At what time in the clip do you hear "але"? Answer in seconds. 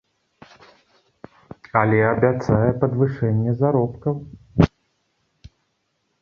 1.81-1.99